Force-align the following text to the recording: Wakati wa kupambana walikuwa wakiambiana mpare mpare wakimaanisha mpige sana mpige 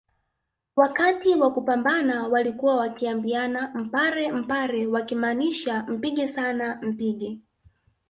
Wakati 0.75 1.35
wa 1.35 1.53
kupambana 1.53 2.27
walikuwa 2.27 2.75
wakiambiana 2.77 3.71
mpare 3.75 4.31
mpare 4.31 4.87
wakimaanisha 4.87 5.83
mpige 5.89 6.27
sana 6.27 6.79
mpige 6.81 7.39